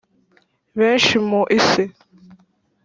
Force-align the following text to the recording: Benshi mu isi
Benshi 0.77 1.15
mu 1.29 1.41
isi 1.57 1.83